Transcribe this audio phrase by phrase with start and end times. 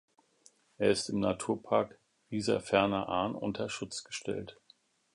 [0.79, 1.99] Er ist im Naturpark
[2.31, 4.57] Rieserferner-Ahrn unter Schutz gestellt.